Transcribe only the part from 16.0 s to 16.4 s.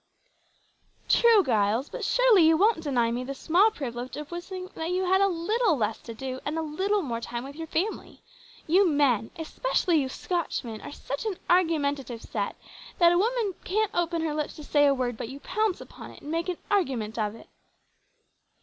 it and